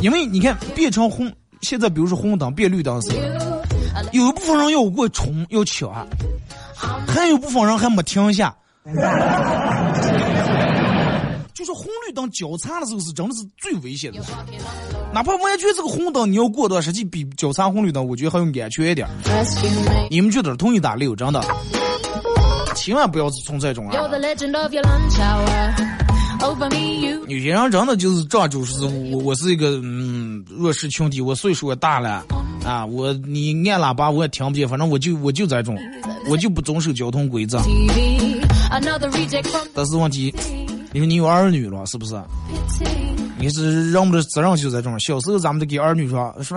[0.00, 3.10] 因为你看变成红，现在比如说红灯变绿灯时，
[4.10, 6.04] 有一部分人要过冲要抢，
[7.06, 8.52] 还有部分人还没停下。
[11.54, 14.18] 就是红绿灯交叉的时候是真的是最危险的，
[15.14, 19.06] 哪怕完全这个红灯你要过的话，实际比交叉红绿灯我觉得还要安全一点。
[20.10, 21.14] 你们觉得同意打六？
[21.14, 21.40] 真的，
[22.74, 23.94] 千万不要从这种啊。
[27.28, 32.24] 有些人真的就是这就是我，我是一个嗯弱势群体，我岁数也大了
[32.64, 35.78] 啊，我你按喇叭我也听不见，反正我就我就这种，
[36.28, 37.60] 我就不遵守交通规则。
[39.72, 40.34] 但是问题，
[40.94, 42.14] 因为你有儿女了，是不是？
[43.36, 44.98] 你是人们的责任就在这种。
[45.00, 46.56] 小时候咱们得给儿女说说，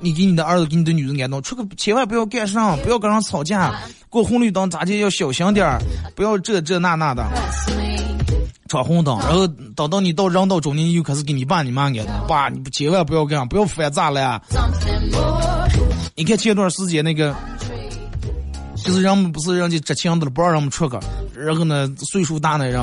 [0.00, 3.72] 你给你的儿子、给你的女人安顿，出去千万不要干上，不要跟人吵架，
[4.10, 5.80] 过红绿灯咋地要小心点儿，
[6.14, 7.24] 不要这这那那的，
[8.68, 9.18] 闯红灯。
[9.20, 14.40] 然后等到你到人到中年，又开始给你爸你妈安顿，爸，你千万不要干，不要翻咋了呀。
[16.14, 17.34] 你看前段时间那个，
[18.84, 20.96] 就是人们不是人家执勤的了，不让人们出去，
[21.36, 22.80] 然后呢，岁数大的人。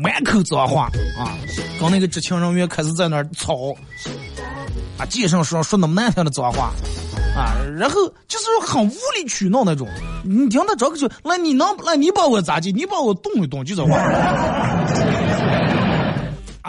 [0.00, 0.84] 满口脏话
[1.18, 1.34] 啊！
[1.80, 3.74] 跟那个执勤人员开始在那儿吵，
[4.96, 6.72] 啊，街上说说那么难听的脏话，
[7.36, 7.96] 啊，然后
[8.28, 9.88] 就是很无理取闹那种。
[10.22, 12.70] 你听他这个就，那你能，那你把我咋地？
[12.70, 13.98] 你把我动一动，就这话。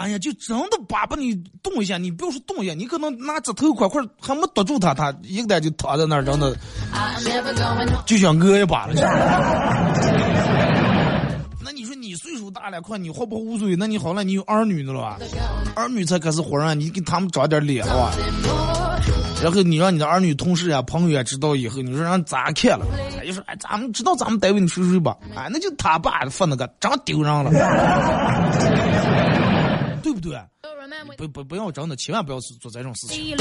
[0.00, 6.56] 哎呀，就真的把把你动一下，你不要说动一下，你可能拿指头块块还没堵住他，他一个蛋就躺在那儿，真的
[8.06, 8.94] 就想讹一把了。
[11.72, 13.74] 你说你岁数大了，快你活不无罪？
[13.74, 15.18] 那你好了，你有儿女的了吧？
[15.74, 18.12] 儿女才开始活人，你给他们长点脸吧。
[19.42, 22.84] 然后你让你的儿女、同事啊、朋友啊知道以后，你说让咋看了？
[23.24, 25.16] 就说哎，咱们知道咱们单位的谁谁吧？
[25.34, 27.50] 哎，那就他爸发那个，真丢人了，
[30.10, 30.38] 对不对？
[31.16, 33.36] 不不不要真的，千万不要做这种事情。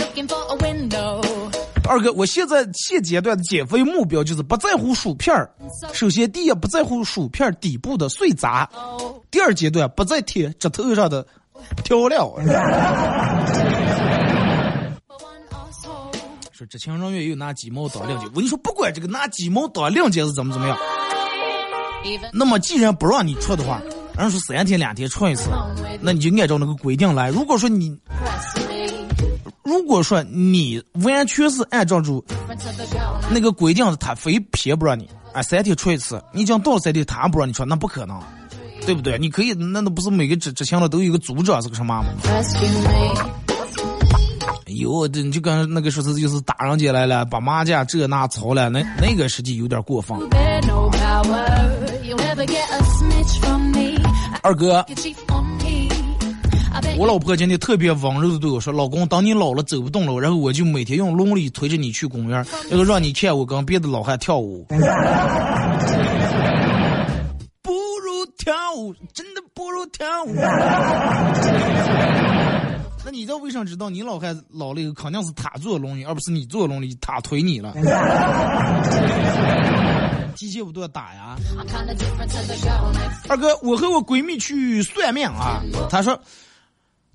[1.87, 5.51] 二哥，我现在现阶段的减肥目标就是不在乎薯片儿。
[5.93, 8.69] 首先，第一不在乎薯片底部的碎渣；
[9.31, 11.25] 第二阶段不再贴指头上的
[11.83, 12.31] 调料。
[16.51, 20.77] 说知情人员又拿鸡毛当令箭，我跟你说，不管这个拿鸡毛当令箭是怎么怎么样，
[22.33, 23.81] 那么既然不让你出的话，
[24.23, 25.49] 人说三天两天出一次，
[26.01, 27.29] 那你就按照那个规定来。
[27.29, 27.97] 如果说你。
[29.63, 32.25] 如果说你完全是按照住
[33.29, 38.19] 那个规定，他非偏不让你啊，三天出一次，你讲到三天他不让你出，那不可能，
[38.87, 39.15] 对不对？
[39.19, 42.09] 你可以，那那不是每个执执行的都有一个组长是个什么吗？
[44.65, 50.17] 有的你就跟那个说是就是打人家来了，把麻将这那吵了，那那个实际有点过分。
[54.41, 54.85] 二哥。
[56.97, 64.65] 我老婆今天特别温柔的对我说：“老公，等你老了走不动了，然后我就每天用轮椅推着你去公园，然后让你看我跟别的老汉跳舞。
[67.61, 70.33] ”不如跳舞，真的不如跳舞。
[73.05, 77.73] 那你知道为啥知道你老汉老了以后肯定是他坐轮椅，而不是你坐轮椅他推你了？
[80.35, 81.35] 提前不都要打呀？
[83.27, 86.19] 二哥，我和我闺蜜去算命啊，她说。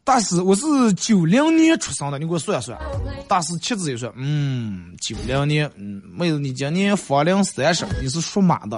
[0.06, 2.78] 大师，我是九零年出生的，你给我算算。
[3.26, 8.76] 大师七字一算，嗯，九零年，嗯，妹子你今年芳龄三十，你是属马的。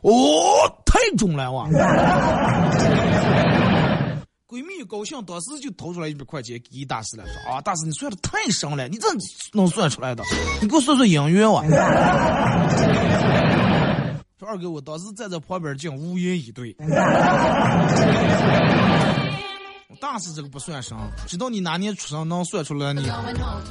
[0.00, 0.10] 哦，
[0.86, 1.68] 太中了哇！
[4.54, 9.08] 闺蜜高兴，当时就掏出来一百块钱给大师了，说啊，大师你算的太神了，你这
[9.52, 10.22] 能算出来的？
[10.62, 11.64] 你给我算算姻缘哇！
[14.38, 16.72] 说二哥，我当时站在旁边，竟无言以对。
[20.00, 23.10] 大师这个不算上，知道你哪年出生能算出来你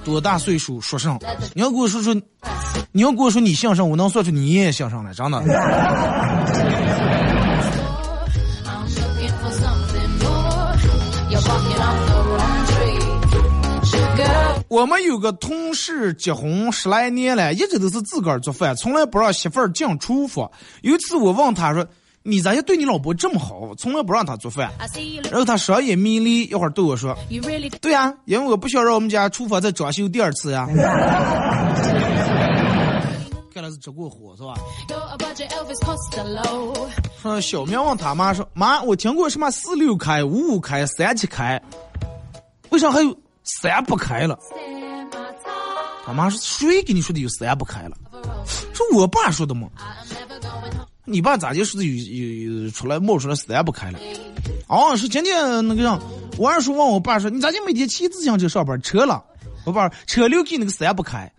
[0.03, 1.17] 多大岁数属上。
[1.53, 2.13] 你要跟我说说，
[2.91, 5.39] 你要跟我说你姓上，我能算出你也姓上来，真的。
[14.73, 20.49] 我们有个同事结婚十来年了，一直都是自个儿做饭，从来不让媳妇儿进厨房。
[20.81, 21.85] 有一次我问他说。
[22.25, 24.71] 你咋就对你老婆这么好，从来不让她做饭？
[25.29, 27.13] 然后他双眼迷离，一会儿对我说
[27.81, 30.65] ：“对啊，因为我不想让我们家厨房再装修第二次呀。
[33.53, 34.53] ”看来是着过火是吧？
[37.21, 41.61] 说小明问他妈说：“妈，我听过什么四六开、五五开、三七开，
[42.69, 43.13] 为啥还有
[43.43, 44.37] 三不开了？”
[46.05, 47.95] 他妈说：“谁给你说的有三不开了？
[48.73, 49.67] 是我爸说的吗？”
[51.05, 53.99] 你爸咋就是有有出来冒出来三不开了？
[54.67, 56.01] 哦，是今天那个样，
[56.37, 58.81] 我二叔问我爸说：“你咋就每天骑自行车上班？
[58.81, 59.23] 车了？”
[59.65, 61.31] 我爸车留给那个三不开，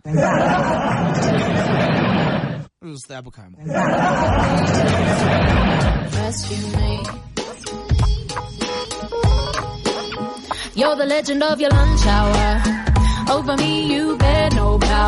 [2.81, 3.57] 是 三不开嘛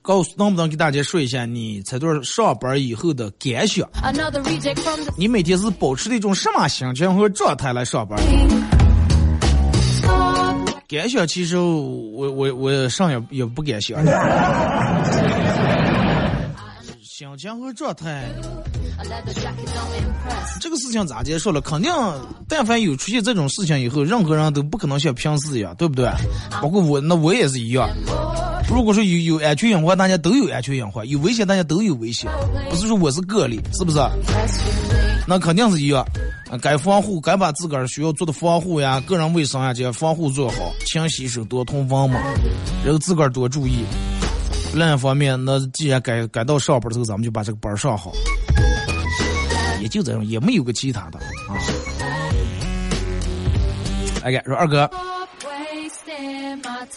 [0.01, 3.87] 告诉能不能给大家说一下你这段上班以后的感想？
[5.17, 8.19] 你每天是保持的一种什么心情和状态来上班？
[10.89, 14.03] 感想其实我我我上也也不敢想。
[17.21, 18.25] 心情和状态。
[20.59, 21.61] 这个事情咋结束了？
[21.61, 21.93] 肯定，
[22.49, 26.11] 但凡有出现这种事情以后，任何人都不可能像平时一样，对不对？
[26.63, 27.91] 包括我，那我也是一样。
[28.71, 32.31] 如果说有有安全隐患，大家都有安全隐患；有危险，大家都有危险。
[32.71, 33.99] 不是说我是个例，是不是？
[35.29, 36.03] 那肯定是一样。
[36.63, 42.19] 该防护，该把自个儿需要做的防护呀、个人卫生呀这些防护做好，勤洗手，多通风嘛，
[42.83, 43.85] 然后自个儿多注意。
[44.73, 48.13] 另一方面，那既然该该到上班的时候，咱们就把这个班上好。
[49.81, 51.19] 也就这样，也没有个其他的
[51.49, 51.57] 啊。
[54.23, 54.91] 哎呀，说二哥，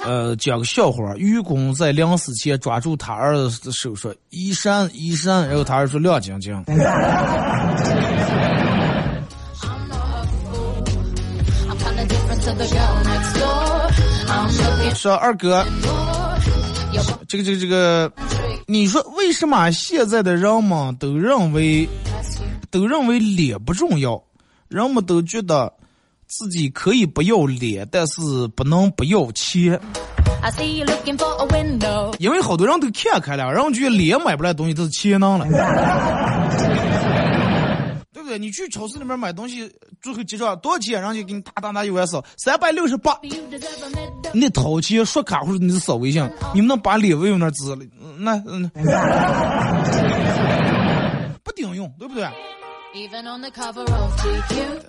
[0.04, 1.16] 呃，讲个笑话。
[1.16, 6.54] 愚公在临死前抓住他儿子的手说：“一闪一闪。”然后他儿子说：“亮晶晶。”
[14.96, 15.66] 说二哥，
[17.28, 18.12] 这个这个这个，
[18.68, 21.88] 你说为什么现在的人们都认为
[22.70, 24.22] 都认为脸不重要？
[24.68, 25.72] 人们都觉得
[26.28, 29.80] 自己可以不要脸，但是不能不要钱。
[32.20, 35.46] 因为好多人都看开了，然后觉得脸买不来东西都是钱能了。
[38.34, 38.40] 对？
[38.40, 39.72] 你去超市里面买东西，
[40.02, 41.02] 最后结账多少钱？
[41.02, 43.18] 人家给你打打打一万扫，三百六十八。
[44.34, 47.86] 你掏钱刷卡或者你是扫微信，你们能把脸往那支了？
[48.18, 48.70] 那嗯，
[51.44, 52.28] 不顶用，对不对？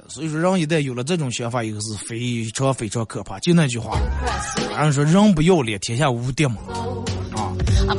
[0.09, 3.39] 所以说，人一旦有了这种想法以后，是非常非常可怕。
[3.41, 3.99] 就那句话，
[4.79, 6.57] 人说人不要脸，天下无敌嘛。
[7.87, 7.95] 啊，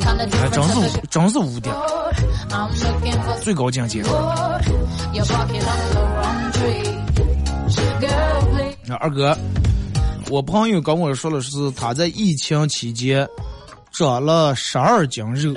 [0.52, 1.70] 真是真是无敌，
[3.42, 4.02] 最高境界。
[8.88, 9.36] 那二哥，
[10.30, 13.26] 我朋友跟我说了，是他在疫情期间
[13.92, 15.52] 长了十二斤肉，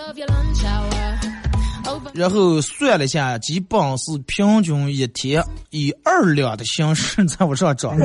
[2.14, 7.96] 然后算了一下，基本是平均一天以二两的形式在我上涨。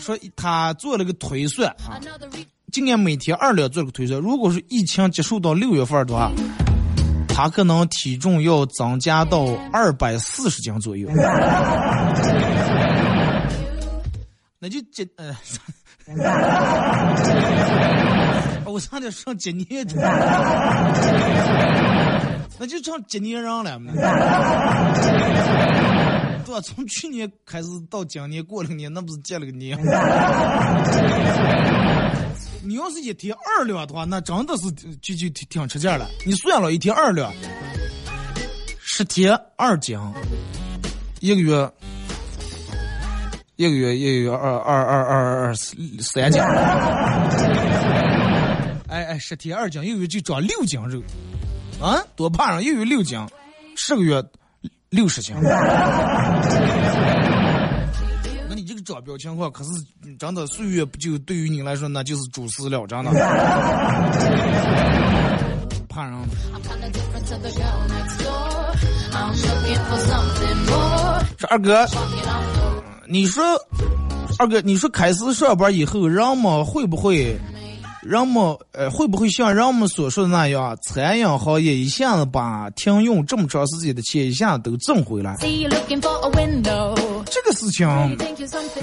[0.00, 1.98] 说他做了个推算啊，
[2.72, 6.30] 今年每天二两做了个推算，如果是疫情结束到六月份的话。
[7.36, 11.08] 他可能体重要增加到二百四十斤左右，
[14.60, 15.34] 那就今呃，
[18.64, 19.96] 我差点上今年的，
[22.56, 23.92] 那就上今年人了嘛。
[26.44, 26.60] 对？
[26.60, 29.78] 从去年开始到今年过了年，那不是结了个年？
[32.66, 34.70] 你要是一天二两的话，那真的是
[35.02, 36.08] 就就挺挺吃劲了。
[36.24, 37.30] 你算了一天二两，
[38.78, 39.98] 十天二斤，
[41.20, 41.70] 一个月，
[43.56, 46.40] 一个月一个月二二二二二三斤。
[48.88, 51.02] 哎哎，十天二斤，一个月就长六斤肉，
[51.82, 53.18] 啊，多胖啊，一个月六斤，
[53.76, 54.24] 十个月
[54.94, 55.34] 六十斤。
[58.48, 59.70] 那你这个长表情况，可是
[60.18, 63.10] 真的岁月不就对于你来说，那就是主食了，真的。
[65.88, 66.14] 怕人。
[71.38, 71.86] 说二哥，
[73.06, 73.44] 你说，
[74.38, 77.36] 二哥，你说开始上班以后，人们会不会？
[78.04, 85.38] 人们呃会不会像人们所说的那样，餐饮行业一下子把停用这么长时间的钱一下子都挣回来？
[85.40, 85.46] 这
[87.42, 87.88] 个事情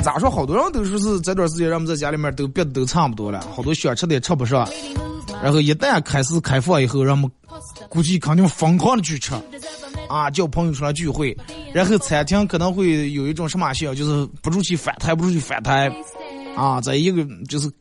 [0.02, 0.28] 咋说？
[0.30, 4.68] 好多人都说是这段时间人们在家里面都憋的都差不多了，好多想吃的也吃不上。
[5.44, 7.30] 然后一旦开始开放以后，人们
[7.90, 9.36] 估计肯定疯狂的去吃，
[10.10, 11.38] 啊，叫朋友出来聚会，
[11.74, 15.94] 然后餐厅可能会有一种什么效，就是不出去反弹，不出去反弹，
[16.56, 17.72] 啊，在一个就是。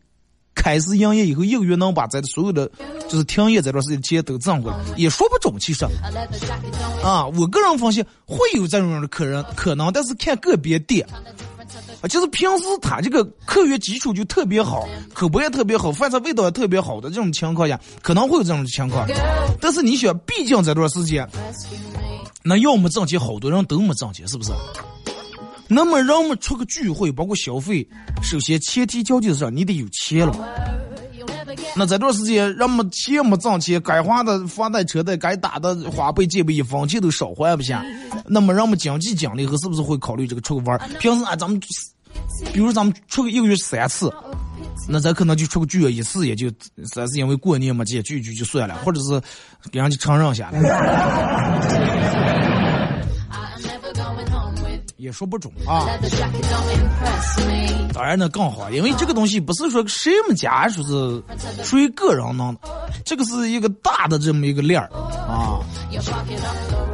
[0.63, 2.71] 开始营业以后，一个月能把咱的所有的
[3.09, 5.59] 就是停业这段时间的钱都挣回来，也说不准。
[5.59, 5.87] 其实，
[7.03, 11.07] 啊，我个人分析会有这种样的客人可能，但是看个别店，
[12.03, 19.09] 啊，就是平时他这个客源基础就特别好，口碑也特别好，饭菜味道也特别好的这种情况下，可能会有这种情况。
[19.63, 21.27] 但是你想，毕竟这段时间，
[22.43, 24.53] 那要么挣钱，好多人都没挣钱，是不是？
[25.73, 27.87] 那么人们出个聚会，包括消费，
[28.23, 30.37] 首先前提条件是你得有钱了。
[31.77, 37.85] 那这段时间人们钱没挣钱，该花的房贷车贷，该打的花呗借呗一分钱都少还不下。
[38.27, 40.77] 那么人们经济奖励后，是不是会考虑这个出个玩？
[40.99, 41.61] 平时啊，咱们
[42.53, 44.13] 比如咱们出个一个月三次，
[44.89, 46.51] 那咱可能就出个聚一次，也就
[46.85, 49.21] 三是因为过年嘛，这聚一聚就算了，或者是
[49.71, 50.61] 给人家承认下来。
[55.01, 55.87] 也说不准啊。
[57.93, 61.23] 当然呢更好，因为这个东西不是说谁们家说是
[61.65, 62.61] 属于个人弄的，
[63.05, 64.89] 这个是一个大的这么一个链儿
[65.27, 65.59] 啊。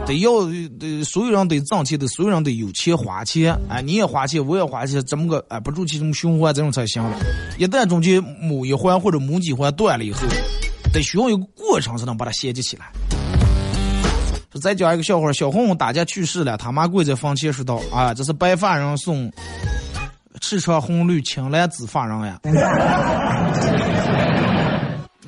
[0.06, 0.30] 得要
[0.78, 7.18] 得所有人得挣钱，得所有人得有钱花钱，哎，你也花钱，我也花钱，怎么个哎不住其中循环这种才行了。
[7.58, 10.20] 一旦中间某一环或者某几环断了以后，
[10.92, 12.92] 得需要一个过程才能把它衔接起来。
[14.58, 19.30] 再讲一个笑话，小红红打架去世了，他妈跪在坟前说道：“啊，这是白发人送
[20.40, 22.40] 赤橙红绿青蓝紫发人呀。”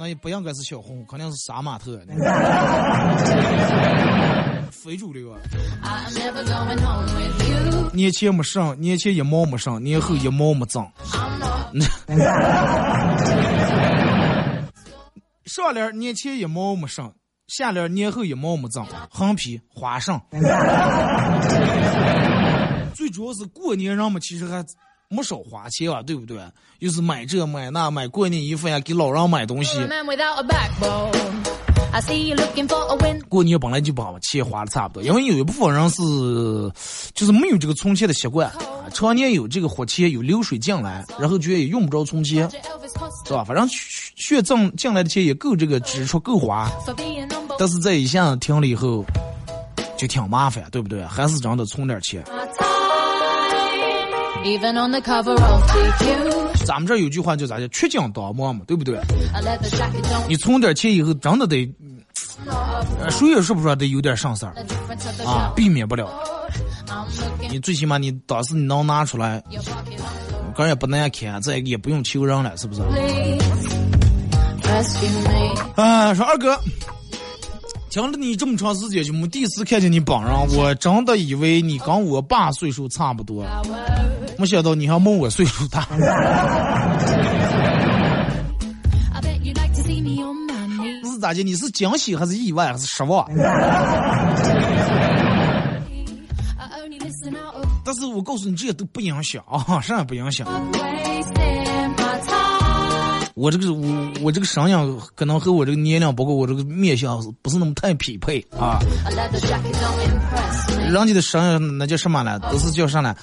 [0.01, 2.01] 那也不应该是小红，肯定是杀马特。
[4.71, 5.41] 非主流啊！
[7.93, 10.87] 年前没剩，年前一毛没剩，年后一毛没挣。
[15.47, 17.13] 上联年前一毛没剩，
[17.49, 20.21] 下联年后一毛没长，横批花上。
[22.95, 24.65] 最主要是过年人们其实还
[25.09, 26.39] 没少花钱啊，对不对？
[26.81, 29.79] 又是买这买那，买过年衣服呀，给老人买东西。
[33.29, 36.03] 过年本来就把钱花的差不多，因为有一部分人是
[37.15, 38.51] 就是没有这个存钱的习惯，
[38.93, 42.49] 常年有这个活钱有流水进来，然后觉得也用不着存钱，
[43.25, 43.45] 是吧？
[43.45, 46.71] 反正血挣进来的钱也够这个支出够花，
[47.59, 49.05] 但是这一下停了以后
[49.97, 51.05] 就挺麻烦，对不对？
[51.05, 52.25] 还是真的存点钱。
[56.69, 59.01] 咱们这有句话叫咋叫“缺斤当磨”嘛，对不对？
[60.29, 61.67] 你存点钱以后，真的得，
[63.09, 64.53] 谁也说不出来得有点上色儿
[65.25, 66.07] 啊，避免不了。
[67.51, 69.43] 你最起码你当时你能拿出来，
[70.55, 72.83] 个人也不难看，这也不用求人了，是不是？
[75.75, 76.55] 啊，说二哥，
[77.89, 83.43] 听了你这么长时间，就没第一次看见你本人，我真的以为你跟我爸岁数差不多。
[84.39, 85.87] 没想到你还没我岁数大。
[91.11, 91.43] 是咋的？
[91.43, 93.29] 你是惊喜还是意外还是失望？
[97.85, 100.47] 但是我告诉你，这些都不影响啊，啥也不影响。
[103.35, 108.79] 我这个我我这个声音可能和我这个年龄，包括我这个面相，不是那么太匹配啊。
[109.09, 109.17] 人
[111.07, 112.39] 家的声音那叫什么呢？
[112.51, 113.17] 都是叫啥呢？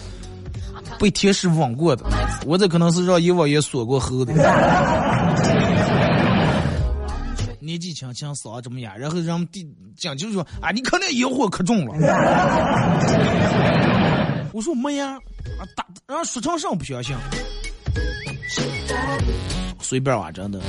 [1.00, 2.06] 被天使吻过的，
[2.46, 4.34] 我这可能是让阎王爷锁过喉的。
[7.60, 9.68] 年纪轻轻嗓这么哑，然后让弟
[9.98, 11.94] 讲就说啊，你可能烟火可重了。
[14.54, 17.16] 我说没呀，啊打让说成声不相信，
[19.82, 20.62] 随便啊，真的。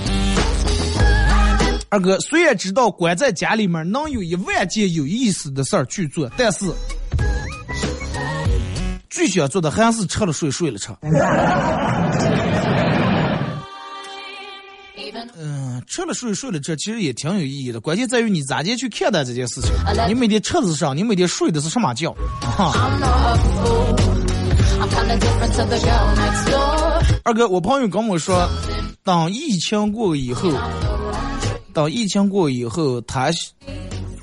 [1.89, 6.65] 二哥虽然知道关在家里面能有一万件有意思的事儿去做，但是。
[9.17, 10.91] 最想做的还是吃了睡，睡了吃。
[15.39, 17.81] 嗯，吃了睡，睡了吃，其实也挺有意义的。
[17.81, 19.71] 关键在于你咋地去看待这件事情。
[20.07, 20.93] 你每天吃的是啥？
[20.93, 22.15] 你每天睡的是什么觉？
[22.43, 22.75] 哈
[27.25, 28.47] 二哥，我朋友跟我说，
[29.03, 30.53] 当疫情过以后，
[31.73, 33.31] 当疫情过以后，他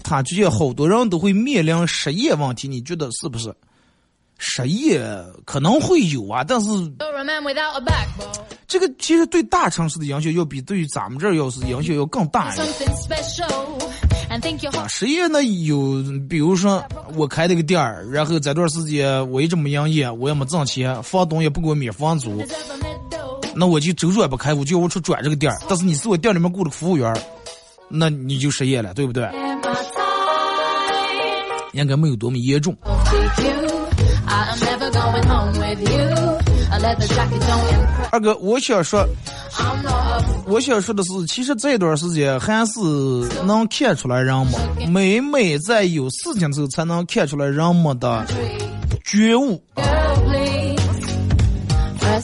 [0.03, 3.51] 他觉得好多人都会面临失业问题，你觉得是不是？
[4.45, 5.01] 失业
[5.45, 6.67] 可能会有啊，但是
[8.67, 12.67] 这个其实对大城市的影响要比对于咱们这儿要是影响要更大一点。
[14.73, 16.83] 啊，失业呢有，比如说
[17.15, 22.43] 我开了个店儿，然后这段时间我一直没营业，我也没挣钱，房东也不给我免房租，
[23.55, 25.57] 那我就周转不开，我就要我出转这个店儿。
[25.69, 27.15] 但是你是我店里面雇的服务员，
[27.87, 29.25] 那你就失业了，对不对？
[31.71, 32.75] 应该没有多么严重。
[38.11, 39.05] 二哥，我想说，
[40.45, 42.79] 我想说的是，其实这段时间还是
[43.45, 44.53] 能看出来人们，
[44.89, 48.25] 每每在有事情的时候，才能看出来人们的
[49.03, 49.61] 觉悟。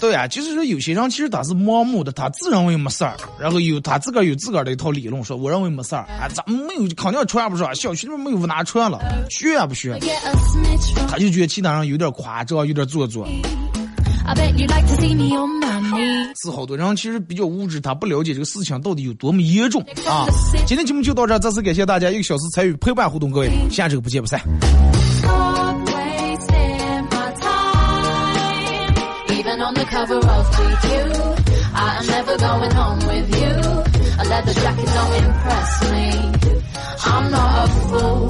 [0.10, 8.98] 对呀，就是说有些人其实他是盲目的，他自认为没事儿，然后有他自个儿有自个儿的一套理论，说我认为没事儿，啊，咱们没有肯定穿不上，小区里面没有无拿穿了，
[9.30, 9.96] 学也不学，
[11.08, 13.28] 他就觉得其他人有点夸张，有点做作。
[16.42, 20.26] 是好多人其实比较无知，他不了解这个事情到底有多么严重啊！
[20.66, 24.42] 今天节目就到这，再次感谢大家一个小时参与陪伴互动，各位，下周不见不散。
[29.80, 30.90] The cover of GQ.
[31.74, 33.54] I am never going home with you.
[34.22, 36.08] A leather jacket don't impress me.
[37.14, 38.28] I'm not a fool.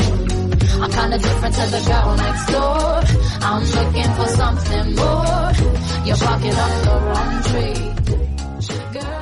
[0.83, 2.89] I'm kinda different to the girl next door.
[3.49, 5.51] I'm looking for something more.
[6.05, 8.08] You're barking up the wrong tree.